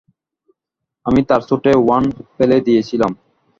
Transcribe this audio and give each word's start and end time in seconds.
আমি 1.05 1.21
তার 1.29 1.41
স্যুটে 1.47 1.71
ওয়াইন 1.77 2.05
ফেলে 2.35 2.57
দিয়েছিলাম। 2.67 3.11